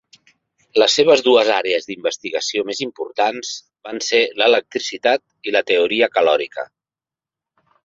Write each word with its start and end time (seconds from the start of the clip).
Les 0.83 0.93
seves 0.99 1.19
dues 1.27 1.51
àrees 1.55 1.85
d'investigació 1.89 2.63
més 2.71 2.79
importants 2.87 3.53
van 3.89 4.01
ser 4.07 4.23
l'electricitat 4.41 5.51
i 5.51 5.57
la 5.59 5.65
teoria 5.75 6.11
calòrica. 6.19 6.69